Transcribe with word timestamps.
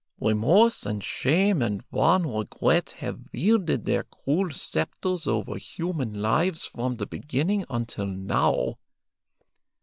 Remorse 0.19 0.83
and 0.83 1.03
shame 1.03 1.61
and 1.61 1.83
wan 1.91 2.25
regret 2.27 2.89
have 2.97 3.19
wielded 3.31 3.85
their 3.85 4.01
cruel 4.01 4.49
sceptres 4.49 5.27
over 5.27 5.59
human 5.59 6.19
lives 6.23 6.65
from 6.65 6.95
the 6.95 7.05
beginning 7.05 7.63
until 7.69 8.07
now. 8.07 8.79